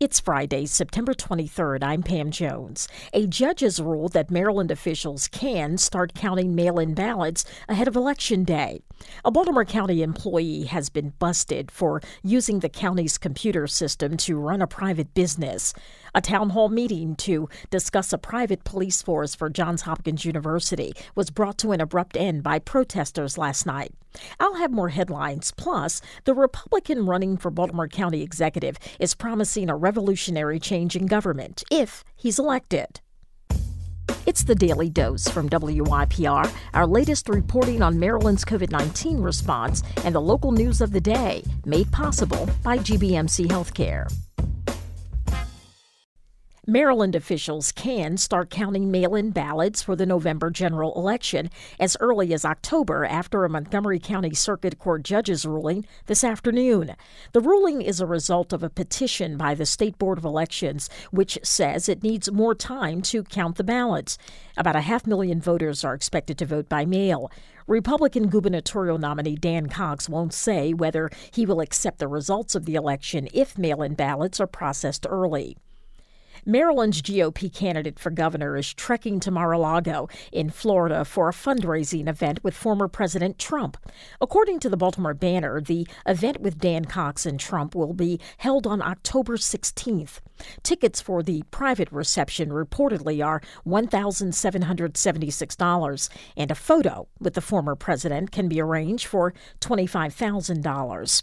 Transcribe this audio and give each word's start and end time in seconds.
It's 0.00 0.18
Friday, 0.18 0.64
September 0.64 1.12
23rd. 1.12 1.84
I'm 1.84 2.02
Pam 2.02 2.30
Jones. 2.30 2.88
A 3.12 3.26
judge 3.26 3.60
has 3.60 3.82
ruled 3.82 4.14
that 4.14 4.30
Maryland 4.30 4.70
officials 4.70 5.28
can 5.28 5.76
start 5.76 6.14
counting 6.14 6.54
mail 6.54 6.78
in 6.78 6.94
ballots 6.94 7.44
ahead 7.68 7.86
of 7.86 7.96
Election 7.96 8.42
Day. 8.42 8.80
A 9.24 9.30
Baltimore 9.30 9.64
County 9.64 10.02
employee 10.02 10.64
has 10.64 10.88
been 10.88 11.12
busted 11.18 11.70
for 11.70 12.00
using 12.22 12.60
the 12.60 12.68
county's 12.68 13.18
computer 13.18 13.66
system 13.66 14.16
to 14.18 14.38
run 14.38 14.62
a 14.62 14.66
private 14.66 15.14
business. 15.14 15.74
A 16.14 16.20
town 16.20 16.50
hall 16.50 16.68
meeting 16.68 17.16
to 17.16 17.48
discuss 17.70 18.12
a 18.12 18.18
private 18.18 18.64
police 18.64 19.02
force 19.02 19.34
for 19.34 19.50
Johns 19.50 19.82
Hopkins 19.82 20.24
University 20.24 20.92
was 21.14 21.30
brought 21.30 21.58
to 21.58 21.72
an 21.72 21.80
abrupt 21.80 22.16
end 22.16 22.42
by 22.42 22.58
protesters 22.58 23.36
last 23.36 23.66
night. 23.66 23.92
I'll 24.38 24.54
have 24.54 24.72
more 24.72 24.88
headlines. 24.88 25.52
Plus, 25.56 26.00
the 26.24 26.34
Republican 26.34 27.06
running 27.06 27.36
for 27.36 27.50
Baltimore 27.50 27.88
County 27.88 28.22
executive 28.22 28.76
is 28.98 29.14
promising 29.14 29.70
a 29.70 29.76
revolutionary 29.76 30.58
change 30.58 30.96
in 30.96 31.06
government 31.06 31.62
if 31.70 32.04
he's 32.16 32.38
elected. 32.38 33.00
It's 34.30 34.44
the 34.44 34.54
Daily 34.54 34.88
Dose 34.88 35.26
from 35.26 35.48
WYPR, 35.48 36.54
our 36.72 36.86
latest 36.86 37.28
reporting 37.28 37.82
on 37.82 37.98
Maryland's 37.98 38.44
COVID 38.44 38.70
19 38.70 39.20
response 39.20 39.82
and 40.04 40.14
the 40.14 40.20
local 40.20 40.52
news 40.52 40.80
of 40.80 40.92
the 40.92 41.00
day, 41.00 41.42
made 41.64 41.90
possible 41.90 42.48
by 42.62 42.78
GBMC 42.78 43.48
Healthcare. 43.48 44.06
Maryland 46.70 47.16
officials 47.16 47.72
can 47.72 48.16
start 48.16 48.48
counting 48.48 48.92
mail 48.92 49.16
in 49.16 49.30
ballots 49.30 49.82
for 49.82 49.96
the 49.96 50.06
November 50.06 50.50
general 50.50 50.94
election 50.94 51.50
as 51.80 51.96
early 51.98 52.32
as 52.32 52.44
October 52.44 53.04
after 53.04 53.44
a 53.44 53.48
Montgomery 53.48 53.98
County 53.98 54.34
Circuit 54.34 54.78
Court 54.78 55.02
judge's 55.02 55.44
ruling 55.44 55.84
this 56.06 56.22
afternoon. 56.22 56.94
The 57.32 57.40
ruling 57.40 57.82
is 57.82 58.00
a 58.00 58.06
result 58.06 58.52
of 58.52 58.62
a 58.62 58.70
petition 58.70 59.36
by 59.36 59.56
the 59.56 59.66
State 59.66 59.98
Board 59.98 60.16
of 60.16 60.24
Elections, 60.24 60.88
which 61.10 61.40
says 61.42 61.88
it 61.88 62.04
needs 62.04 62.30
more 62.30 62.54
time 62.54 63.02
to 63.02 63.24
count 63.24 63.56
the 63.56 63.64
ballots. 63.64 64.16
About 64.56 64.76
a 64.76 64.82
half 64.82 65.08
million 65.08 65.40
voters 65.40 65.82
are 65.82 65.94
expected 65.94 66.38
to 66.38 66.46
vote 66.46 66.68
by 66.68 66.84
mail. 66.84 67.32
Republican 67.66 68.28
gubernatorial 68.28 68.98
nominee 68.98 69.34
Dan 69.34 69.66
Cox 69.66 70.08
won't 70.08 70.32
say 70.32 70.72
whether 70.72 71.10
he 71.32 71.44
will 71.44 71.60
accept 71.60 71.98
the 71.98 72.06
results 72.06 72.54
of 72.54 72.64
the 72.64 72.76
election 72.76 73.26
if 73.34 73.58
mail 73.58 73.82
in 73.82 73.94
ballots 73.94 74.38
are 74.38 74.46
processed 74.46 75.04
early. 75.10 75.56
Maryland's 76.46 77.02
GOP 77.02 77.52
candidate 77.52 77.98
for 77.98 78.10
governor 78.10 78.56
is 78.56 78.72
trekking 78.72 79.20
to 79.20 79.30
Mar 79.30 79.52
a 79.52 79.58
Lago 79.58 80.08
in 80.32 80.48
Florida 80.50 81.04
for 81.04 81.28
a 81.28 81.32
fundraising 81.32 82.08
event 82.08 82.42
with 82.42 82.54
former 82.54 82.88
President 82.88 83.38
Trump. 83.38 83.76
According 84.20 84.58
to 84.60 84.68
the 84.68 84.76
Baltimore 84.76 85.14
Banner, 85.14 85.60
the 85.60 85.86
event 86.06 86.40
with 86.40 86.58
Dan 86.58 86.86
Cox 86.86 87.26
and 87.26 87.38
Trump 87.38 87.74
will 87.74 87.92
be 87.92 88.18
held 88.38 88.66
on 88.66 88.80
October 88.80 89.36
16th. 89.36 90.20
Tickets 90.62 91.00
for 91.00 91.22
the 91.22 91.42
private 91.50 91.90
reception 91.92 92.48
reportedly 92.50 93.24
are 93.24 93.42
$1,776, 93.66 96.08
and 96.36 96.50
a 96.50 96.54
photo 96.54 97.08
with 97.18 97.34
the 97.34 97.40
former 97.40 97.74
president 97.74 98.30
can 98.30 98.48
be 98.48 98.60
arranged 98.60 99.06
for 99.06 99.34
$25,000. 99.60 101.22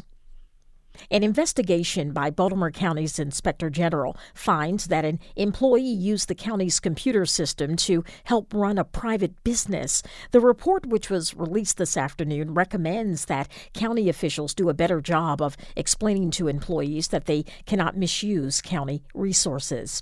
An 1.12 1.24
investigation 1.24 2.12
by 2.12 2.30
Baltimore 2.30 2.72
County's 2.72 3.20
Inspector 3.20 3.70
General 3.70 4.18
finds 4.34 4.88
that 4.88 5.06
an 5.06 5.20
employee 5.36 5.82
used 5.82 6.28
the 6.28 6.36
county's 6.36 6.80
computer 6.80 7.26
system 7.26 7.76
to 7.78 8.04
help 8.26 8.54
run 8.54 8.78
a 8.78 8.84
private 8.84 9.44
business. 9.44 10.04
The 10.32 10.40
report, 10.40 10.86
which 10.86 11.10
was 11.10 11.36
released 11.36 11.78
this 11.78 11.98
afternoon, 11.98 12.54
recommends 12.54 13.26
that 13.26 13.50
county 13.74 14.10
officials 14.10 14.54
do 14.54 14.70
a 14.70 14.74
better 14.74 15.02
job 15.02 15.42
of 15.42 15.58
explaining 15.76 16.32
to 16.32 16.48
employees 16.48 17.10
that 17.10 17.26
they 17.26 17.44
cannot 17.66 17.98
misuse 17.98 18.62
county 18.62 19.04
resources. 19.14 20.02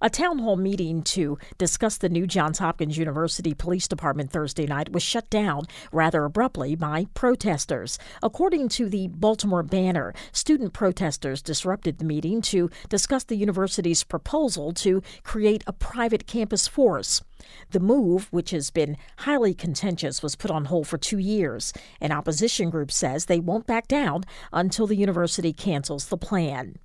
A 0.00 0.08
town 0.08 0.38
hall 0.38 0.56
meeting 0.56 1.02
to 1.02 1.38
discuss 1.58 1.96
the 1.96 2.08
new 2.08 2.26
Johns 2.26 2.58
Hopkins 2.58 2.96
University 2.96 3.52
Police 3.54 3.88
Department 3.88 4.30
Thursday 4.30 4.66
night 4.66 4.92
was 4.92 5.02
shut 5.02 5.28
down 5.28 5.64
rather 5.92 6.24
abruptly 6.24 6.76
by 6.76 7.06
protesters. 7.14 7.98
According 8.22 8.68
to 8.70 8.88
the 8.88 9.08
Baltimore 9.08 9.62
Banner, 9.62 10.14
student 10.32 10.72
protesters 10.72 11.42
disrupted 11.42 11.98
the 11.98 12.04
meeting 12.04 12.40
to 12.42 12.70
discuss 12.88 13.24
the 13.24 13.36
university's 13.36 14.04
proposal 14.04 14.72
to 14.74 15.02
create 15.24 15.64
a 15.66 15.72
private 15.72 16.26
campus 16.26 16.68
force. 16.68 17.22
The 17.70 17.80
move, 17.80 18.28
which 18.30 18.50
has 18.50 18.70
been 18.70 18.96
highly 19.18 19.54
contentious, 19.54 20.22
was 20.22 20.36
put 20.36 20.50
on 20.50 20.66
hold 20.66 20.86
for 20.86 20.98
two 20.98 21.18
years. 21.18 21.72
An 22.00 22.12
opposition 22.12 22.70
group 22.70 22.92
says 22.92 23.24
they 23.24 23.40
won't 23.40 23.66
back 23.66 23.88
down 23.88 24.24
until 24.52 24.86
the 24.86 24.96
university 24.96 25.52
cancels 25.52 26.06
the 26.06 26.16
plan. 26.16 26.78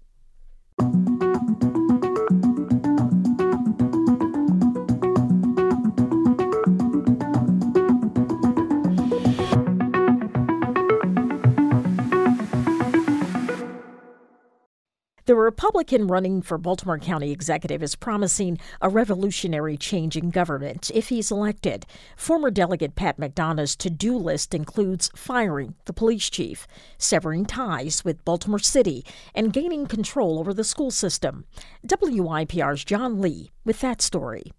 The 15.33 15.39
Republican 15.39 16.05
running 16.05 16.43
for 16.43 16.59
Baltimore 16.59 16.99
County 16.99 17.31
executive 17.31 17.81
is 17.81 17.95
promising 17.95 18.59
a 18.83 18.87
revolutionary 18.87 19.77
change 19.77 20.15
in 20.15 20.29
government 20.29 20.91
if 20.93 21.09
he's 21.09 21.31
elected. 21.31 21.87
Former 22.15 22.51
Delegate 22.51 22.93
Pat 22.93 23.17
McDonough's 23.17 23.75
to 23.77 23.89
do 23.89 24.15
list 24.15 24.53
includes 24.53 25.09
firing 25.15 25.73
the 25.85 25.91
police 25.91 26.29
chief, 26.29 26.67
severing 26.99 27.45
ties 27.45 28.05
with 28.05 28.23
Baltimore 28.23 28.59
City, 28.59 29.03
and 29.33 29.51
gaining 29.51 29.87
control 29.87 30.37
over 30.37 30.53
the 30.53 30.63
school 30.63 30.91
system. 30.91 31.45
WYPR's 31.87 32.83
John 32.85 33.19
Lee 33.19 33.49
with 33.65 33.81
that 33.81 34.03
story. 34.03 34.51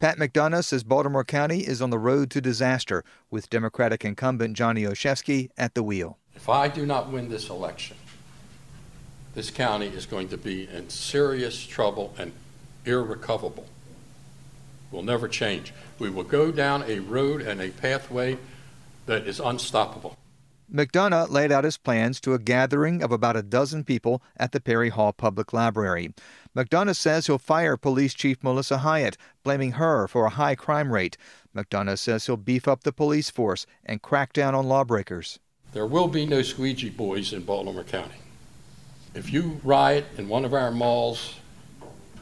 Pat 0.00 0.18
McDonough 0.18 0.64
says 0.64 0.82
Baltimore 0.82 1.22
County 1.22 1.60
is 1.60 1.80
on 1.80 1.90
the 1.90 1.98
road 2.00 2.32
to 2.32 2.40
disaster 2.40 3.04
with 3.30 3.50
Democratic 3.50 4.04
incumbent 4.04 4.56
Johnny 4.56 4.82
Olszewski 4.82 5.50
at 5.56 5.76
the 5.76 5.84
wheel. 5.84 6.18
If 6.34 6.48
I 6.48 6.66
do 6.66 6.84
not 6.86 7.12
win 7.12 7.28
this 7.28 7.50
election, 7.50 7.96
this 9.38 9.50
county 9.52 9.86
is 9.86 10.04
going 10.04 10.28
to 10.28 10.36
be 10.36 10.68
in 10.68 10.90
serious 10.90 11.64
trouble 11.64 12.12
and 12.18 12.32
irrecoverable. 12.84 13.66
Will 14.90 15.04
never 15.04 15.28
change. 15.28 15.72
We 16.00 16.10
will 16.10 16.24
go 16.24 16.50
down 16.50 16.82
a 16.88 16.98
road 16.98 17.42
and 17.42 17.60
a 17.60 17.70
pathway 17.70 18.36
that 19.06 19.28
is 19.28 19.38
unstoppable. 19.38 20.16
McDonough 20.74 21.30
laid 21.30 21.52
out 21.52 21.62
his 21.62 21.76
plans 21.76 22.20
to 22.20 22.34
a 22.34 22.38
gathering 22.40 23.00
of 23.00 23.12
about 23.12 23.36
a 23.36 23.42
dozen 23.42 23.84
people 23.84 24.20
at 24.36 24.50
the 24.50 24.60
Perry 24.60 24.88
Hall 24.88 25.12
Public 25.12 25.52
Library. 25.52 26.12
McDonough 26.56 26.96
says 26.96 27.28
he'll 27.28 27.38
fire 27.38 27.76
Police 27.76 28.14
Chief 28.14 28.42
Melissa 28.42 28.78
Hyatt, 28.78 29.16
blaming 29.44 29.72
her 29.72 30.08
for 30.08 30.26
a 30.26 30.30
high 30.30 30.56
crime 30.56 30.92
rate. 30.92 31.16
McDonough 31.54 31.98
says 32.00 32.26
he'll 32.26 32.36
beef 32.36 32.66
up 32.66 32.82
the 32.82 32.92
police 32.92 33.30
force 33.30 33.66
and 33.84 34.02
crack 34.02 34.32
down 34.32 34.56
on 34.56 34.66
lawbreakers. 34.66 35.38
There 35.72 35.86
will 35.86 36.08
be 36.08 36.26
no 36.26 36.42
squeegee 36.42 36.90
boys 36.90 37.32
in 37.32 37.44
Baltimore 37.44 37.84
County. 37.84 38.16
If 39.18 39.32
you 39.32 39.60
riot 39.64 40.04
in 40.16 40.28
one 40.28 40.44
of 40.44 40.54
our 40.54 40.70
malls, 40.70 41.34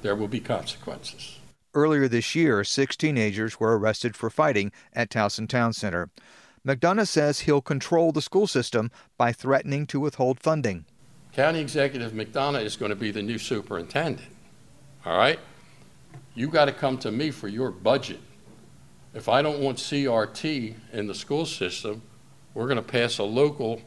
there 0.01 0.17
will 0.17 0.29
be 0.29 0.41
consequences. 0.41 1.39
Earlier 1.75 2.09
this 2.09 2.35
year, 2.35 2.65
six 2.65 2.97
teenagers 2.97 3.61
were 3.61 3.79
arrested 3.79 4.17
for 4.17 4.31
fighting 4.31 4.73
at 4.95 5.11
Towson 5.11 5.47
Town 5.47 5.75
Center. 5.75 6.09
McDonough 6.67 7.07
says 7.07 7.41
he'll 7.41 7.61
control 7.61 8.13
the 8.13 8.23
school 8.23 8.47
system 8.47 8.91
by 9.19 9.31
threatening 9.31 9.87
to 9.89 10.01
withhold 10.01 10.41
funding. 10.41 10.87
County 11.35 11.61
Executive 11.61 12.13
McDonough 12.13 12.63
is 12.63 12.77
going 12.77 12.89
to 12.89 12.97
be 12.97 13.11
the 13.11 13.23
new 13.23 13.37
superintendent. 13.37 14.31
All 15.05 15.19
right? 15.19 15.39
You 16.35 16.49
got 16.49 16.65
to 16.65 16.73
come 16.73 16.97
to 17.01 17.13
me 17.13 17.31
for 17.31 17.49
your 17.49 17.71
budget. 17.73 18.21
If 19.13 19.29
I 19.29 19.43
don't 19.43 19.61
want 19.61 19.77
CRT 19.77 20.75
in 20.95 21.07
the 21.09 21.15
school 21.15 21.45
system, 21.45 22.01
we're 22.55 22.69
going 22.69 22.77
to 22.77 22.83
pass 22.83 23.19
a 23.19 23.23
local 23.23 23.83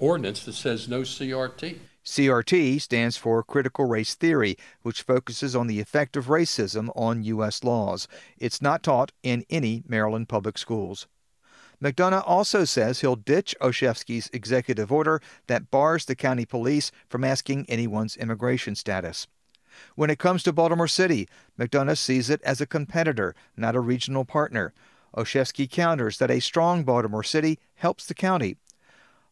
ordinance 0.00 0.44
that 0.46 0.54
says 0.54 0.88
no 0.88 1.02
CRT. 1.02 1.78
CRT 2.10 2.80
stands 2.80 3.16
for 3.16 3.40
Critical 3.44 3.84
Race 3.84 4.16
Theory, 4.16 4.56
which 4.82 5.02
focuses 5.02 5.54
on 5.54 5.68
the 5.68 5.78
effect 5.78 6.16
of 6.16 6.26
racism 6.26 6.90
on 6.96 7.22
U.S. 7.22 7.62
laws. 7.62 8.08
It's 8.36 8.60
not 8.60 8.82
taught 8.82 9.12
in 9.22 9.44
any 9.48 9.84
Maryland 9.86 10.28
public 10.28 10.58
schools. 10.58 11.06
McDonough 11.80 12.24
also 12.26 12.64
says 12.64 13.00
he'll 13.00 13.14
ditch 13.14 13.54
Olszewski's 13.60 14.28
executive 14.32 14.90
order 14.90 15.22
that 15.46 15.70
bars 15.70 16.04
the 16.04 16.16
county 16.16 16.44
police 16.44 16.90
from 17.08 17.22
asking 17.22 17.64
anyone's 17.68 18.16
immigration 18.16 18.74
status. 18.74 19.28
When 19.94 20.10
it 20.10 20.18
comes 20.18 20.42
to 20.42 20.52
Baltimore 20.52 20.88
City, 20.88 21.28
McDonough 21.60 21.96
sees 21.96 22.28
it 22.28 22.42
as 22.42 22.60
a 22.60 22.66
competitor, 22.66 23.36
not 23.56 23.76
a 23.76 23.80
regional 23.80 24.24
partner. 24.24 24.74
Olszewski 25.16 25.70
counters 25.70 26.18
that 26.18 26.30
a 26.32 26.40
strong 26.40 26.82
Baltimore 26.82 27.22
City 27.22 27.60
helps 27.76 28.04
the 28.04 28.14
county. 28.14 28.56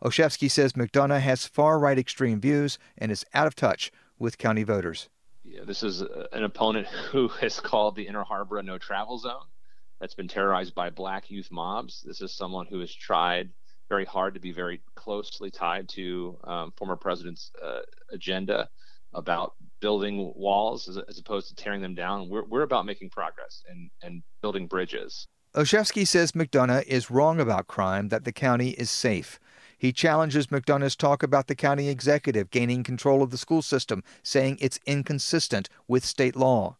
Olszewski 0.02 0.50
says 0.50 0.74
McDonough 0.74 1.20
has 1.20 1.46
far 1.46 1.78
right 1.78 1.98
extreme 1.98 2.40
views 2.40 2.78
and 2.96 3.10
is 3.10 3.24
out 3.34 3.46
of 3.46 3.54
touch 3.54 3.90
with 4.18 4.38
county 4.38 4.62
voters. 4.62 5.08
Yeah, 5.44 5.64
this 5.64 5.82
is 5.82 6.02
an 6.32 6.44
opponent 6.44 6.86
who 7.10 7.28
has 7.28 7.60
called 7.60 7.96
the 7.96 8.06
Inner 8.06 8.24
Harbor 8.24 8.58
a 8.58 8.62
no 8.62 8.78
travel 8.78 9.18
zone 9.18 9.46
that's 10.00 10.14
been 10.14 10.28
terrorized 10.28 10.74
by 10.74 10.90
black 10.90 11.30
youth 11.30 11.50
mobs. 11.50 12.02
This 12.06 12.20
is 12.20 12.32
someone 12.32 12.66
who 12.66 12.78
has 12.80 12.94
tried 12.94 13.50
very 13.88 14.04
hard 14.04 14.34
to 14.34 14.40
be 14.40 14.52
very 14.52 14.80
closely 14.94 15.50
tied 15.50 15.88
to 15.88 16.38
um, 16.44 16.72
former 16.76 16.96
president's 16.96 17.50
uh, 17.62 17.80
agenda 18.12 18.68
about 19.14 19.54
building 19.80 20.32
walls 20.36 20.88
as, 20.88 20.98
as 21.08 21.18
opposed 21.18 21.48
to 21.48 21.54
tearing 21.54 21.80
them 21.80 21.94
down. 21.94 22.28
We're, 22.28 22.44
we're 22.44 22.62
about 22.62 22.84
making 22.84 23.10
progress 23.10 23.62
and, 23.68 23.90
and 24.02 24.22
building 24.42 24.66
bridges. 24.66 25.26
Olszewski 25.54 26.06
says 26.06 26.32
McDonough 26.32 26.84
is 26.84 27.10
wrong 27.10 27.40
about 27.40 27.66
crime, 27.66 28.08
that 28.08 28.24
the 28.24 28.32
county 28.32 28.70
is 28.70 28.90
safe. 28.90 29.40
He 29.78 29.92
challenges 29.92 30.48
McDonough's 30.48 30.96
talk 30.96 31.22
about 31.22 31.46
the 31.46 31.54
county 31.54 31.88
executive 31.88 32.50
gaining 32.50 32.82
control 32.82 33.22
of 33.22 33.30
the 33.30 33.38
school 33.38 33.62
system, 33.62 34.02
saying 34.24 34.58
it's 34.60 34.80
inconsistent 34.84 35.68
with 35.86 36.04
state 36.04 36.34
law. 36.34 36.76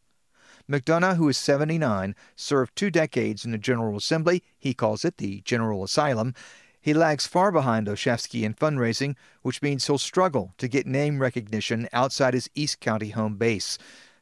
McDonough, 0.69 1.17
who 1.17 1.29
is 1.29 1.39
79, 1.39 2.17
served 2.35 2.75
two 2.75 2.91
decades 2.91 3.45
in 3.45 3.53
the 3.53 3.59
General 3.59 3.97
Assembly. 3.97 4.43
He 4.59 4.75
calls 4.75 5.05
it 5.05 5.17
the 5.17 5.41
General 5.43 5.85
Asylum. 5.85 6.35
He 6.81 6.93
lags 6.93 7.27
far 7.27 7.53
behind 7.53 7.87
Olszewski 7.87 8.43
in 8.43 8.55
fundraising, 8.55 9.15
which 9.43 9.63
means 9.63 9.87
he'll 9.87 9.99
struggle 9.99 10.55
to 10.59 10.69
get 10.69 10.87
name 10.87 11.21
recognition 11.21 11.89
outside 11.93 12.35
his 12.35 12.51
East 12.55 12.81
County 12.81 13.11
home 13.11 13.37
base. 13.37 13.79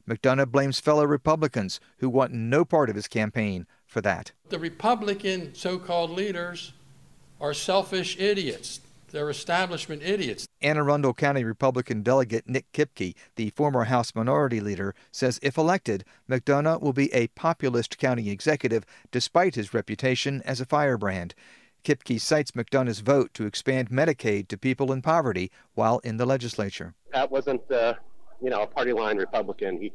McDonough 0.07 0.53
blames 0.53 0.79
fellow 0.79 1.05
Republicans 1.05 1.81
who 1.99 2.09
want 2.09 2.33
no 2.33 2.65
part 2.65 2.91
of 2.91 2.95
his 2.95 3.09
campaign 3.09 3.67
for 3.87 4.01
that. 4.03 4.33
The 4.51 4.59
Republican 4.59 5.55
so 5.55 5.79
called 5.79 6.11
leaders 6.11 6.75
are 7.41 7.55
selfish 7.55 8.19
idiots. 8.19 8.81
They're 9.11 9.31
establishment 9.31 10.03
idiots. 10.03 10.47
Anne 10.61 10.79
Arundel 10.79 11.15
County 11.15 11.45
Republican 11.45 12.03
delegate 12.03 12.49
Nick 12.49 12.71
Kipke, 12.73 13.15
the 13.37 13.51
former 13.51 13.85
House 13.85 14.15
Minority 14.15 14.61
Leader, 14.61 14.95
says 15.13 15.39
if 15.43 15.57
elected, 15.57 16.05
McDonough 16.29 16.81
will 16.81 16.93
be 16.93 17.13
a 17.15 17.29
populist 17.29 17.99
county 17.99 18.31
executive 18.31 18.85
despite 19.13 19.55
his 19.55 19.73
reputation 19.73 20.43
as 20.45 20.61
a 20.61 20.67
firebrand. 20.67 21.35
Kipke 21.85 22.21
cites 22.21 22.51
McDonough's 22.53 22.99
vote 22.99 23.33
to 23.35 23.47
expand 23.47 23.91
Medicaid 23.91 24.49
to 24.49 24.59
people 24.59 24.93
in 24.93 25.03
poverty 25.03 25.53
while 25.75 26.01
in 26.01 26.17
the 26.17 26.27
legislature. 26.27 26.95
Pat 27.13 27.31
wasn't, 27.31 27.71
uh, 27.71 27.95
you 28.43 28.51
know, 28.51 28.63
a 28.63 28.67
party 28.67 28.93
line 28.93 29.19
Republican. 29.19 29.81
He 29.81 29.93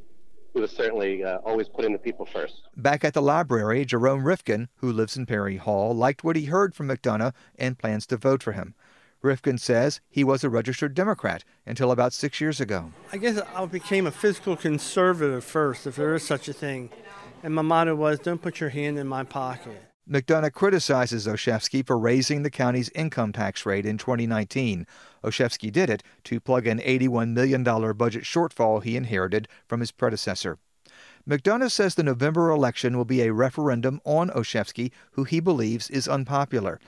he 0.53 0.59
was 0.59 0.71
certainly 0.71 1.23
uh, 1.23 1.37
always 1.45 1.67
putting 1.67 1.93
the 1.93 1.99
people 1.99 2.25
first. 2.25 2.61
Back 2.75 3.03
at 3.03 3.13
the 3.13 3.21
library, 3.21 3.85
Jerome 3.85 4.25
Rifkin, 4.25 4.69
who 4.77 4.91
lives 4.91 5.15
in 5.15 5.25
Perry 5.25 5.57
Hall, 5.57 5.93
liked 5.93 6.23
what 6.23 6.35
he 6.35 6.45
heard 6.45 6.75
from 6.75 6.87
McDonough 6.87 7.33
and 7.57 7.77
plans 7.77 8.05
to 8.07 8.17
vote 8.17 8.43
for 8.43 8.51
him. 8.51 8.75
Rifkin 9.21 9.59
says 9.59 10.01
he 10.09 10.23
was 10.23 10.43
a 10.43 10.49
registered 10.49 10.95
Democrat 10.95 11.43
until 11.65 11.91
about 11.91 12.11
six 12.11 12.41
years 12.41 12.59
ago. 12.59 12.91
I 13.13 13.17
guess 13.17 13.39
I 13.55 13.65
became 13.65 14.07
a 14.07 14.11
fiscal 14.11 14.55
conservative 14.55 15.43
first, 15.43 15.85
if 15.85 15.95
there 15.95 16.15
is 16.15 16.23
such 16.23 16.47
a 16.47 16.53
thing. 16.53 16.89
And 17.43 17.53
my 17.53 17.61
motto 17.61 17.95
was 17.95 18.19
don't 18.19 18.41
put 18.41 18.59
your 18.59 18.69
hand 18.69 18.97
in 18.97 19.07
my 19.07 19.23
pocket. 19.23 19.90
McDonough 20.09 20.51
criticizes 20.51 21.27
Olszewski 21.27 21.85
for 21.85 21.97
raising 21.97 22.41
the 22.41 22.49
county's 22.49 22.89
income 22.89 23.31
tax 23.31 23.65
rate 23.65 23.85
in 23.85 23.97
2019. 23.97 24.87
Olszewski 25.23 25.71
did 25.71 25.89
it 25.89 26.01
to 26.23 26.39
plug 26.39 26.65
an 26.65 26.79
$81 26.79 27.33
million 27.33 27.63
budget 27.63 28.23
shortfall 28.23 28.83
he 28.83 28.97
inherited 28.97 29.47
from 29.67 29.79
his 29.79 29.91
predecessor. 29.91 30.57
McDonough 31.29 31.71
says 31.71 31.93
the 31.93 32.03
November 32.03 32.49
election 32.49 32.97
will 32.97 33.05
be 33.05 33.21
a 33.21 33.31
referendum 33.31 34.01
on 34.03 34.29
Olszewski, 34.31 34.91
who 35.11 35.23
he 35.23 35.39
believes 35.39 35.89
is 35.91 36.07
unpopular. 36.07 36.79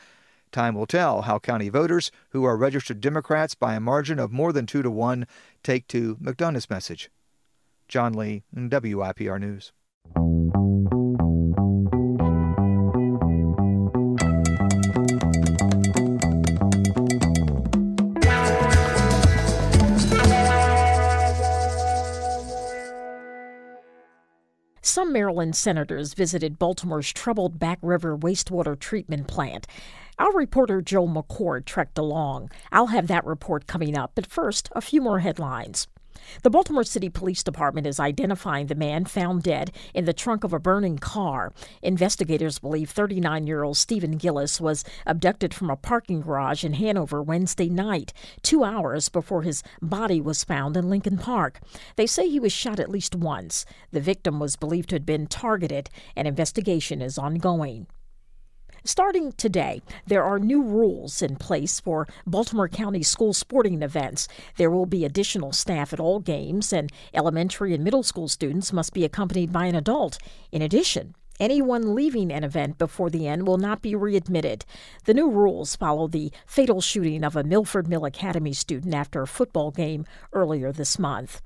Time 0.52 0.74
will 0.74 0.88
tell 0.88 1.22
how 1.22 1.38
county 1.38 1.70
voters, 1.70 2.12
who 2.30 2.44
are 2.44 2.58
registered 2.58 3.00
Democrats 3.00 3.54
by 3.54 3.76
a 3.76 3.80
margin 3.80 4.18
of 4.18 4.32
more 4.32 4.52
than 4.52 4.66
two 4.66 4.82
to 4.82 4.90
one, 4.90 5.28
take 5.64 5.88
to 5.88 6.16
McDonough's 6.18 6.70
message. 6.70 7.12
John 7.88 8.14
Lee, 8.14 8.44
WYPR 8.56 9.40
News. 9.40 9.72
Maryland 25.14 25.56
senators 25.56 26.16
visited 26.16 26.58
Baltimore's 26.58 27.14
troubled 27.14 27.60
Back 27.60 27.78
River 27.84 28.18
wastewater 28.18 28.78
treatment 28.78 29.28
plant. 29.28 29.68
Our 30.18 30.34
reporter 30.34 30.82
Joel 30.82 31.08
McCord 31.08 31.66
trekked 31.66 32.00
along. 32.00 32.50
I'll 32.72 32.88
have 32.88 33.08
that 33.08 33.24
report 33.24 33.68
coming 33.68 33.96
up, 33.96 34.14
but 34.16 34.26
first, 34.26 34.70
a 34.72 34.82
few 34.82 35.02
more 35.02 35.20
headlines. 35.20 35.88
The 36.42 36.50
Baltimore 36.50 36.84
City 36.84 37.10
Police 37.10 37.44
Department 37.44 37.88
is 37.88 38.00
identifying 38.00 38.68
the 38.68 38.76
man 38.76 39.06
found 39.06 39.44
dead 39.44 39.72
in 39.94 40.06
the 40.06 40.14
trunk 40.14 40.44
of 40.44 40.54
a 40.54 40.60
burning 40.60 40.98
car. 40.98 41.54
Investigators 41.82 42.60
believe 42.60 42.90
39 42.90 43.48
year 43.48 43.64
old 43.64 43.78
Stephen 43.78 44.18
Gillis 44.18 44.60
was 44.60 44.84
abducted 45.06 45.54
from 45.54 45.70
a 45.70 45.76
parking 45.76 46.22
garage 46.22 46.64
in 46.64 46.74
Hanover 46.74 47.22
Wednesday 47.22 47.70
night, 47.70 48.14
two 48.42 48.64
hours 48.64 49.10
before 49.10 49.44
his 49.44 49.64
body 49.82 50.22
was 50.22 50.44
found 50.44 50.78
in 50.78 50.90
Lincoln 50.90 51.18
Park. 51.18 51.60
They 51.96 52.08
say 52.08 52.28
he 52.28 52.40
was 52.40 52.54
shot 52.54 52.80
at 52.80 52.90
least 52.90 53.16
once. 53.16 53.66
The 53.92 54.02
victim 54.02 54.40
was 54.40 54.56
believed 54.56 54.90
to 54.90 54.96
have 54.96 55.06
been 55.06 55.28
targeted. 55.28 55.90
An 56.16 56.28
investigation 56.28 57.02
is 57.02 57.18
ongoing. 57.18 57.88
Starting 58.86 59.32
today, 59.32 59.82
there 60.06 60.26
are 60.26 60.38
new 60.38 60.62
rules 60.62 61.22
in 61.22 61.38
place 61.38 61.80
for 61.80 62.06
Baltimore 62.28 62.68
County 62.68 63.02
school 63.02 63.32
sporting 63.32 63.82
events. 63.82 64.28
There 64.58 64.70
will 64.70 64.86
be 64.86 65.06
additional 65.06 65.54
staff 65.54 65.94
at 65.94 66.02
all 66.02 66.20
games, 66.20 66.74
and 66.74 66.92
elementary 67.14 67.74
and 67.74 67.82
middle 67.82 68.04
school 68.04 68.28
students 68.28 68.74
must 68.74 68.94
be 68.94 69.06
accompanied 69.06 69.54
by 69.54 69.68
an 69.68 69.76
adult. 69.76 70.18
In 70.52 70.62
addition, 70.62 71.16
Anyone 71.40 71.96
leaving 71.96 72.32
an 72.32 72.44
event 72.44 72.78
before 72.78 73.10
the 73.10 73.28
end 73.28 73.48
will 73.48 73.58
not 73.58 73.82
be 73.82 73.96
readmitted. 73.96 74.66
The 75.06 75.16
new 75.16 75.32
rules 75.32 75.76
follow 75.76 76.08
the 76.08 76.32
fatal 76.46 76.80
shooting 76.80 77.24
of 77.24 77.36
a 77.36 77.44
Milford 77.44 77.88
Mill 77.88 78.06
Academy 78.06 78.54
student 78.54 78.94
after 78.94 79.24
a 79.24 79.28
football 79.28 79.72
game 79.72 80.06
earlier 80.32 80.72
this 80.72 81.00
month. 81.00 81.42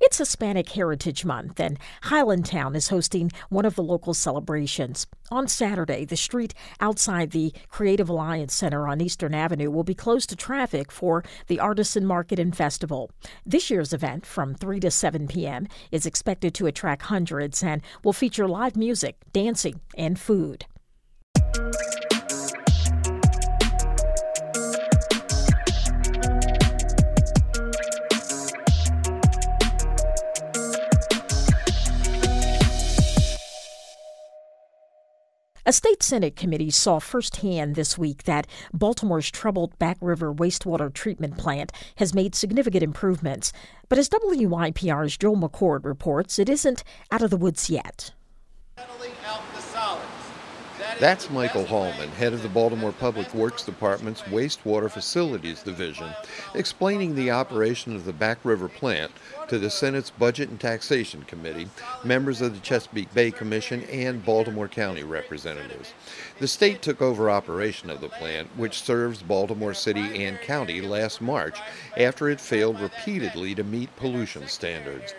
It's 0.00 0.18
Hispanic 0.18 0.68
Heritage 0.70 1.24
Month, 1.24 1.60
and 1.60 1.78
Highlandtown 2.04 2.76
is 2.76 2.88
hosting 2.88 3.30
one 3.48 3.64
of 3.64 3.74
the 3.74 3.82
local 3.82 4.14
celebrations. 4.14 5.06
On 5.30 5.48
Saturday, 5.48 6.04
the 6.04 6.16
street 6.16 6.54
outside 6.80 7.30
the 7.30 7.52
Creative 7.68 8.08
Alliance 8.08 8.54
Center 8.54 8.88
on 8.88 9.00
Eastern 9.00 9.34
Avenue 9.34 9.70
will 9.70 9.84
be 9.84 9.94
closed 9.94 10.28
to 10.30 10.36
traffic 10.36 10.92
for 10.92 11.24
the 11.46 11.60
Artisan 11.60 12.06
Market 12.06 12.38
and 12.38 12.56
Festival. 12.56 13.10
This 13.44 13.70
year's 13.70 13.92
event, 13.92 14.24
from 14.24 14.54
3 14.54 14.80
to 14.80 14.90
7 14.90 15.26
p.m., 15.28 15.66
is 15.90 16.06
expected 16.06 16.54
to 16.54 16.66
attract 16.66 17.02
hundreds 17.02 17.62
and 17.62 17.82
will 18.02 18.12
feature 18.12 18.48
live 18.48 18.76
music, 18.76 19.16
dancing, 19.32 19.80
and 19.96 20.18
food. 20.18 20.66
A 35.68 35.72
state 35.74 36.02
Senate 36.02 36.34
committee 36.34 36.70
saw 36.70 36.98
firsthand 36.98 37.74
this 37.74 37.98
week 37.98 38.22
that 38.22 38.46
Baltimore's 38.72 39.30
troubled 39.30 39.78
Back 39.78 39.98
River 40.00 40.32
wastewater 40.32 40.90
treatment 40.90 41.36
plant 41.36 41.72
has 41.96 42.14
made 42.14 42.34
significant 42.34 42.82
improvements. 42.82 43.52
But 43.90 43.98
as 43.98 44.08
WYPR's 44.08 45.18
Joel 45.18 45.36
McCord 45.36 45.84
reports, 45.84 46.38
it 46.38 46.48
isn't 46.48 46.84
out 47.10 47.20
of 47.20 47.28
the 47.28 47.36
woods 47.36 47.68
yet. 47.68 48.12
That's 51.00 51.30
Michael 51.30 51.64
Hallman, 51.64 52.08
head 52.08 52.32
of 52.32 52.42
the 52.42 52.48
Baltimore 52.48 52.90
Public 52.90 53.32
Works 53.32 53.64
Department's 53.64 54.22
Wastewater 54.22 54.90
Facilities 54.90 55.62
Division, 55.62 56.10
explaining 56.56 57.14
the 57.14 57.30
operation 57.30 57.94
of 57.94 58.04
the 58.04 58.12
Back 58.12 58.38
River 58.42 58.68
plant 58.68 59.12
to 59.46 59.60
the 59.60 59.70
Senate's 59.70 60.10
Budget 60.10 60.48
and 60.48 60.58
Taxation 60.58 61.22
Committee, 61.22 61.68
members 62.02 62.40
of 62.40 62.52
the 62.52 62.60
Chesapeake 62.60 63.14
Bay 63.14 63.30
Commission, 63.30 63.84
and 63.84 64.24
Baltimore 64.24 64.66
County 64.66 65.04
representatives. 65.04 65.92
The 66.40 66.48
state 66.48 66.82
took 66.82 67.00
over 67.00 67.30
operation 67.30 67.90
of 67.90 68.00
the 68.00 68.08
plant, 68.08 68.48
which 68.56 68.82
serves 68.82 69.22
Baltimore 69.22 69.74
City 69.74 70.24
and 70.24 70.40
County, 70.40 70.80
last 70.80 71.20
March 71.20 71.60
after 71.96 72.28
it 72.28 72.40
failed 72.40 72.80
repeatedly 72.80 73.54
to 73.54 73.62
meet 73.62 73.94
pollution 73.94 74.48
standards. 74.48 75.14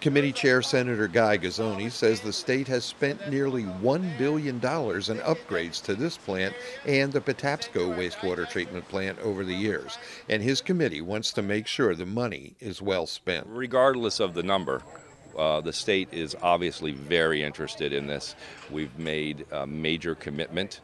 Committee 0.00 0.32
Chair 0.32 0.62
Senator 0.62 1.06
Guy 1.08 1.36
Guzzone 1.36 1.90
says 1.90 2.20
the 2.20 2.32
state 2.32 2.66
has 2.68 2.86
spent 2.86 3.28
nearly 3.28 3.64
$1 3.64 4.16
billion 4.16 4.56
in 4.56 4.60
upgrades 4.60 5.82
to 5.84 5.94
this 5.94 6.16
plant 6.16 6.54
and 6.86 7.12
the 7.12 7.20
Patapsco 7.20 7.94
wastewater 7.94 8.48
treatment 8.48 8.88
plant 8.88 9.18
over 9.18 9.44
the 9.44 9.54
years, 9.54 9.98
and 10.30 10.42
his 10.42 10.62
committee 10.62 11.02
wants 11.02 11.32
to 11.34 11.42
make 11.42 11.66
sure 11.66 11.94
the 11.94 12.06
money 12.06 12.54
is 12.60 12.80
well 12.80 13.06
spent. 13.06 13.46
Regardless 13.50 14.20
of 14.20 14.32
the 14.32 14.42
number, 14.42 14.80
uh, 15.36 15.60
the 15.60 15.72
state 15.72 16.08
is 16.12 16.34
obviously 16.40 16.92
very 16.92 17.42
interested 17.42 17.92
in 17.92 18.06
this. 18.06 18.34
We've 18.70 18.98
made 18.98 19.44
a 19.52 19.66
major 19.66 20.14
commitment, 20.14 20.80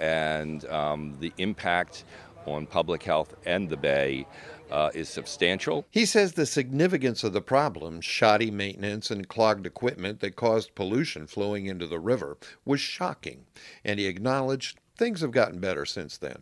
and 0.00 0.64
um, 0.66 1.16
the 1.20 1.32
impact 1.38 2.02
on 2.46 2.66
public 2.66 3.02
health 3.02 3.34
and 3.44 3.68
the 3.68 3.76
Bay 3.76 4.26
uh, 4.70 4.90
is 4.94 5.08
substantial. 5.08 5.86
He 5.90 6.04
says 6.04 6.32
the 6.32 6.46
significance 6.46 7.24
of 7.24 7.32
the 7.32 7.40
problem, 7.40 8.00
shoddy 8.00 8.50
maintenance 8.50 9.10
and 9.10 9.28
clogged 9.28 9.66
equipment 9.66 10.20
that 10.20 10.36
caused 10.36 10.74
pollution 10.74 11.26
flowing 11.26 11.66
into 11.66 11.86
the 11.86 11.98
river, 11.98 12.36
was 12.64 12.80
shocking, 12.80 13.46
and 13.84 13.98
he 13.98 14.06
acknowledged 14.06 14.78
things 14.96 15.20
have 15.20 15.30
gotten 15.30 15.58
better 15.58 15.86
since 15.86 16.18
then. 16.18 16.38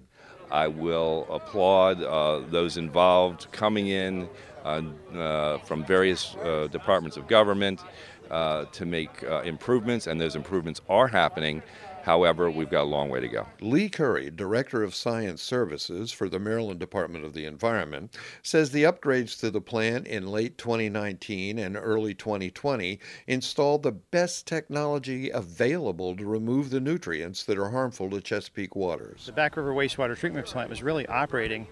I 0.51 0.69
will 0.69 1.27
applaud 1.29 2.03
uh, 2.03 2.41
those 2.51 2.77
involved 2.77 3.49
coming 3.53 3.89
in 3.89 4.29
uh, 4.65 4.83
uh, 5.15 5.59
from 5.59 5.85
various 5.85 6.35
uh, 6.37 6.69
departments 6.71 7.17
of 7.17 7.29
government 7.29 7.83
uh, 8.31 8.65
to 8.67 8.85
make 8.85 9.23
uh, 9.25 9.43
improvements, 9.43 10.07
and 10.07 10.21
those 10.21 10.37
improvements 10.37 10.81
are 10.89 11.09
happening. 11.09 11.63
However, 12.07 12.49
we've 12.49 12.71
got 12.71 12.83
a 12.83 12.85
long 12.85 13.09
way 13.09 13.19
to 13.19 13.27
go. 13.27 13.49
Lee 13.61 13.91
Currey, 13.91 14.31
Director 14.31 14.85
of 14.85 14.95
Science 14.95 15.43
Services 15.43 16.13
for 16.13 16.29
the 16.29 16.39
Maryland 16.39 16.79
Department 16.79 17.25
of 17.25 17.35
the 17.35 17.47
Environment, 17.47 18.17
says 18.45 18.71
the 18.71 18.85
upgrades 18.85 19.41
to 19.41 19.51
the 19.51 19.61
plant 19.61 20.07
in 20.07 20.29
late 20.29 20.57
2019 20.57 21.59
and 21.59 21.77
early 21.77 22.15
2020 22.15 23.01
installed 23.27 23.83
the 23.83 23.91
best 23.91 24.47
technology 24.47 25.31
available 25.31 26.15
to 26.17 26.25
remove 26.25 26.71
the 26.71 26.79
nutrients 26.79 27.43
that 27.43 27.59
are 27.59 27.71
harmful 27.71 28.09
to 28.11 28.21
Chesapeake 28.21 28.77
waters. 28.77 29.27
The 29.27 29.33
Back 29.33 29.57
River 29.57 29.75
Wastewater 29.75 30.17
Treatment 30.17 30.47
Plant 30.47 30.71
was 30.71 30.85
really 30.85 31.09
operating 31.09 31.67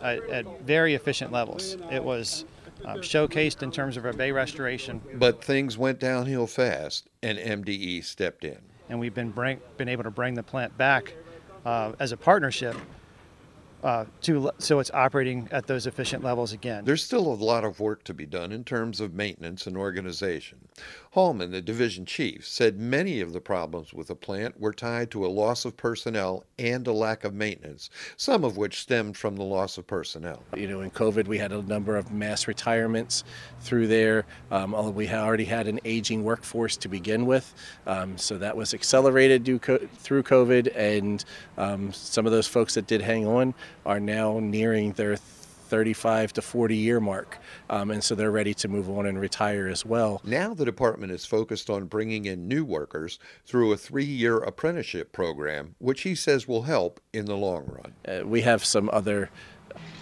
at, 0.00 0.22
at 0.30 0.60
very 0.60 0.94
efficient 0.94 1.32
levels. 1.32 1.76
It 1.90 2.04
was 2.04 2.44
um, 2.84 2.98
showcased 2.98 3.64
in 3.64 3.72
terms 3.72 3.96
of 3.96 4.04
our 4.04 4.12
bay 4.12 4.30
restoration. 4.30 5.00
But 5.14 5.42
things 5.42 5.76
went 5.76 5.98
downhill 5.98 6.46
fast, 6.46 7.08
and 7.24 7.38
MDE 7.38 8.04
stepped 8.04 8.44
in 8.44 8.69
and 8.90 9.00
we've 9.00 9.14
been 9.14 9.30
bring, 9.30 9.60
been 9.78 9.88
able 9.88 10.02
to 10.02 10.10
bring 10.10 10.34
the 10.34 10.42
plant 10.42 10.76
back 10.76 11.14
uh, 11.64 11.92
as 11.98 12.12
a 12.12 12.16
partnership 12.16 12.76
uh, 13.82 14.04
to 14.22 14.50
so 14.58 14.78
it's 14.78 14.90
operating 14.92 15.48
at 15.52 15.66
those 15.66 15.86
efficient 15.86 16.22
levels 16.22 16.52
again. 16.52 16.84
There's 16.84 17.02
still 17.02 17.26
a 17.26 17.34
lot 17.34 17.64
of 17.64 17.80
work 17.80 18.04
to 18.04 18.14
be 18.14 18.26
done 18.26 18.52
in 18.52 18.64
terms 18.64 19.00
of 19.00 19.14
maintenance 19.14 19.66
and 19.66 19.76
organization. 19.76 20.58
Hallman, 21.12 21.50
the 21.50 21.60
division 21.60 22.06
chief, 22.06 22.46
said 22.46 22.78
many 22.78 23.20
of 23.20 23.32
the 23.32 23.40
problems 23.40 23.92
with 23.92 24.08
the 24.08 24.14
plant 24.14 24.60
were 24.60 24.72
tied 24.72 25.10
to 25.10 25.26
a 25.26 25.28
loss 25.28 25.64
of 25.64 25.76
personnel 25.76 26.44
and 26.58 26.86
a 26.86 26.92
lack 26.92 27.24
of 27.24 27.34
maintenance, 27.34 27.90
some 28.16 28.44
of 28.44 28.56
which 28.56 28.80
stemmed 28.80 29.16
from 29.16 29.34
the 29.34 29.42
loss 29.42 29.76
of 29.76 29.86
personnel. 29.86 30.42
You 30.56 30.68
know, 30.68 30.82
in 30.82 30.90
COVID, 30.90 31.26
we 31.26 31.38
had 31.38 31.50
a 31.50 31.62
number 31.62 31.96
of 31.96 32.12
mass 32.12 32.46
retirements 32.46 33.24
through 33.60 33.88
there. 33.88 34.24
Um, 34.52 34.94
we 34.94 35.08
already 35.08 35.44
had 35.44 35.66
an 35.66 35.80
aging 35.84 36.22
workforce 36.22 36.76
to 36.76 36.88
begin 36.88 37.26
with, 37.26 37.54
um, 37.86 38.16
so 38.16 38.38
that 38.38 38.56
was 38.56 38.72
accelerated 38.72 39.44
through 39.44 40.22
COVID, 40.22 40.76
and 40.76 41.24
um, 41.58 41.92
some 41.92 42.24
of 42.24 42.30
those 42.30 42.46
folks 42.46 42.74
that 42.74 42.86
did 42.86 43.00
hang 43.00 43.26
on 43.26 43.52
are 43.84 44.00
now 44.00 44.38
nearing 44.40 44.92
their 44.92 45.16
35 45.70 46.32
to 46.32 46.42
40 46.42 46.76
year 46.76 47.00
mark. 47.00 47.38
Um, 47.70 47.92
and 47.92 48.02
so 48.02 48.16
they're 48.16 48.32
ready 48.32 48.52
to 48.54 48.68
move 48.68 48.90
on 48.90 49.06
and 49.06 49.18
retire 49.18 49.68
as 49.68 49.86
well. 49.86 50.20
Now 50.24 50.52
the 50.52 50.64
department 50.64 51.12
is 51.12 51.24
focused 51.24 51.70
on 51.70 51.84
bringing 51.86 52.26
in 52.26 52.48
new 52.48 52.64
workers 52.64 53.20
through 53.46 53.72
a 53.72 53.76
three 53.76 54.04
year 54.04 54.38
apprenticeship 54.38 55.12
program, 55.12 55.76
which 55.78 56.02
he 56.02 56.16
says 56.16 56.48
will 56.48 56.62
help 56.62 57.00
in 57.12 57.26
the 57.26 57.36
long 57.36 57.66
run. 57.66 57.94
Uh, 58.06 58.26
we 58.26 58.42
have 58.42 58.64
some 58.64 58.90
other 58.92 59.30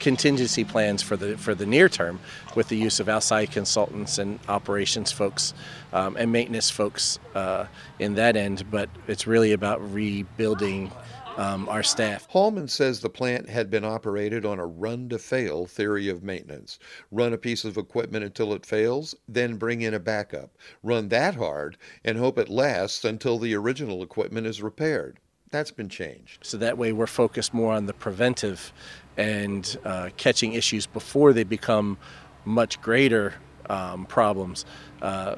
contingency 0.00 0.64
plans 0.64 1.02
for 1.02 1.16
the 1.16 1.36
for 1.36 1.54
the 1.54 1.66
near 1.66 1.90
term 1.90 2.18
with 2.54 2.68
the 2.68 2.76
use 2.76 3.00
of 3.00 3.08
outside 3.08 3.50
consultants 3.50 4.16
and 4.16 4.38
operations 4.48 5.12
folks 5.12 5.52
um, 5.92 6.16
and 6.16 6.32
maintenance 6.32 6.70
folks 6.70 7.18
uh, 7.34 7.66
in 7.98 8.14
that 8.14 8.34
end 8.34 8.64
but 8.70 8.88
it's 9.08 9.26
really 9.26 9.52
about 9.52 9.92
rebuilding 9.92 10.90
um, 11.38 11.68
our 11.68 11.84
staff. 11.84 12.26
Hallman 12.28 12.68
says 12.68 13.00
the 13.00 13.08
plant 13.08 13.48
had 13.48 13.70
been 13.70 13.84
operated 13.84 14.44
on 14.44 14.58
a 14.58 14.66
run 14.66 15.08
to 15.08 15.18
fail 15.18 15.66
theory 15.66 16.08
of 16.08 16.24
maintenance. 16.24 16.80
Run 17.12 17.32
a 17.32 17.38
piece 17.38 17.64
of 17.64 17.78
equipment 17.78 18.24
until 18.24 18.52
it 18.52 18.66
fails, 18.66 19.14
then 19.28 19.56
bring 19.56 19.82
in 19.82 19.94
a 19.94 20.00
backup. 20.00 20.50
Run 20.82 21.08
that 21.08 21.36
hard 21.36 21.78
and 22.04 22.18
hope 22.18 22.38
it 22.38 22.48
lasts 22.48 23.04
until 23.04 23.38
the 23.38 23.54
original 23.54 24.02
equipment 24.02 24.46
is 24.48 24.60
repaired. 24.60 25.18
That's 25.50 25.70
been 25.70 25.88
changed. 25.88 26.44
So 26.44 26.58
that 26.58 26.76
way 26.76 26.92
we're 26.92 27.06
focused 27.06 27.54
more 27.54 27.72
on 27.72 27.86
the 27.86 27.94
preventive 27.94 28.72
and 29.16 29.78
uh, 29.84 30.10
catching 30.16 30.52
issues 30.52 30.86
before 30.86 31.32
they 31.32 31.44
become 31.44 31.98
much 32.44 32.80
greater 32.82 33.34
um, 33.70 34.06
problems. 34.06 34.66
Uh, 35.00 35.36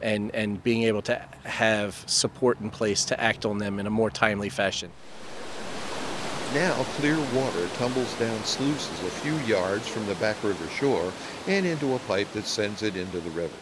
and, 0.00 0.34
and 0.34 0.62
being 0.62 0.82
able 0.82 1.00
to 1.00 1.14
have 1.44 2.02
support 2.06 2.60
in 2.60 2.68
place 2.68 3.06
to 3.06 3.18
act 3.18 3.46
on 3.46 3.56
them 3.56 3.78
in 3.78 3.86
a 3.86 3.90
more 3.90 4.10
timely 4.10 4.50
fashion. 4.50 4.90
Now, 6.54 6.84
clear 6.98 7.18
water 7.34 7.66
tumbles 7.74 8.14
down 8.14 8.44
sluices 8.44 9.00
a 9.00 9.10
few 9.10 9.34
yards 9.38 9.88
from 9.88 10.06
the 10.06 10.14
Back 10.14 10.36
River 10.44 10.68
shore 10.68 11.12
and 11.48 11.66
into 11.66 11.96
a 11.96 11.98
pipe 12.00 12.30
that 12.30 12.46
sends 12.46 12.84
it 12.84 12.96
into 12.96 13.18
the 13.18 13.30
river. 13.30 13.56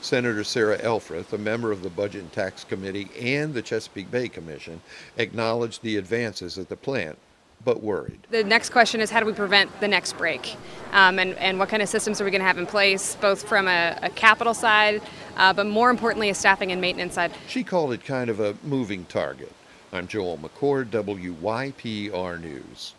Senator 0.00 0.42
Sarah 0.42 0.76
Elfreth, 0.82 1.32
a 1.32 1.38
member 1.38 1.70
of 1.70 1.84
the 1.84 1.88
Budget 1.88 2.22
and 2.22 2.32
Tax 2.32 2.64
Committee 2.64 3.08
and 3.16 3.54
the 3.54 3.62
Chesapeake 3.62 4.10
Bay 4.10 4.28
Commission, 4.28 4.80
acknowledged 5.18 5.82
the 5.82 5.96
advances 5.98 6.58
at 6.58 6.68
the 6.68 6.74
plant, 6.74 7.16
but 7.64 7.80
worried. 7.80 8.26
The 8.32 8.42
next 8.42 8.70
question 8.70 9.00
is 9.00 9.08
how 9.08 9.20
do 9.20 9.26
we 9.26 9.34
prevent 9.34 9.78
the 9.78 9.86
next 9.86 10.18
break? 10.18 10.56
Um, 10.90 11.20
and, 11.20 11.36
and 11.38 11.60
what 11.60 11.68
kind 11.68 11.80
of 11.80 11.88
systems 11.88 12.20
are 12.20 12.24
we 12.24 12.32
going 12.32 12.40
to 12.40 12.46
have 12.46 12.58
in 12.58 12.66
place, 12.66 13.14
both 13.20 13.48
from 13.48 13.68
a, 13.68 13.96
a 14.02 14.10
capital 14.10 14.52
side, 14.52 15.00
uh, 15.36 15.52
but 15.52 15.68
more 15.68 15.90
importantly, 15.90 16.28
a 16.28 16.34
staffing 16.34 16.72
and 16.72 16.80
maintenance 16.80 17.14
side? 17.14 17.30
She 17.46 17.62
called 17.62 17.92
it 17.92 18.04
kind 18.04 18.28
of 18.28 18.40
a 18.40 18.56
moving 18.64 19.04
target. 19.04 19.52
I'm 19.94 20.08
Joel 20.08 20.38
McCord, 20.38 20.86
WYPR 20.86 22.40
News. 22.40 22.94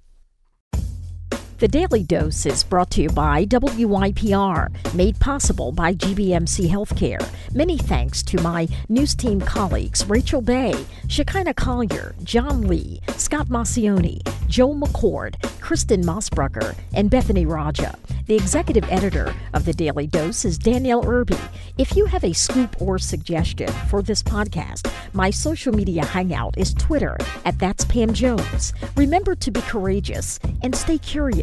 The 1.59 1.67
Daily 1.67 2.03
Dose 2.03 2.45
is 2.45 2.63
brought 2.63 2.89
to 2.91 3.03
you 3.03 3.09
by 3.09 3.45
WYPR, 3.45 4.93
made 4.95 5.19
possible 5.19 5.71
by 5.71 5.93
GBMC 5.93 6.67
Healthcare. 6.67 7.25
Many 7.53 7.77
thanks 7.77 8.21
to 8.23 8.41
my 8.41 8.67
news 8.89 9.15
team 9.15 9.39
colleagues 9.39 10.05
Rachel 10.09 10.41
Baye, 10.41 10.85
Shekinah 11.07 11.53
Collier, 11.53 12.15
John 12.23 12.63
Lee, 12.63 13.01
Scott 13.15 13.47
Maucione, 13.47 14.21
Joel 14.47 14.75
McCord, 14.75 15.35
Kristen 15.61 16.03
Mosbrucker, 16.03 16.75
and 16.93 17.09
Bethany 17.09 17.45
Raja. 17.45 17.95
The 18.25 18.35
executive 18.35 18.89
editor 18.89 19.33
of 19.53 19.65
The 19.65 19.73
Daily 19.73 20.07
Dose 20.07 20.45
is 20.45 20.57
Danielle 20.57 21.05
Irby. 21.05 21.37
If 21.77 21.95
you 21.95 22.05
have 22.05 22.23
a 22.23 22.33
scoop 22.33 22.81
or 22.81 22.97
suggestion 22.97 23.67
for 23.89 24.01
this 24.01 24.23
podcast, 24.23 24.91
my 25.13 25.29
social 25.29 25.73
media 25.73 26.05
hangout 26.05 26.57
is 26.57 26.73
Twitter 26.73 27.17
at 27.45 27.59
That's 27.59 27.83
Pam 27.85 28.13
Jones. 28.13 28.73
Remember 28.95 29.35
to 29.35 29.51
be 29.51 29.61
courageous 29.61 30.39
and 30.61 30.73
stay 30.73 30.97
curious. 30.97 31.42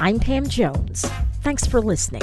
I'm 0.00 0.18
Pam 0.18 0.46
Jones. 0.48 1.02
Thanks 1.42 1.66
for 1.66 1.80
listening. 1.80 2.22